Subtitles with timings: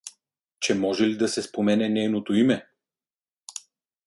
[0.59, 2.67] Че може ли да се спомене нейното име?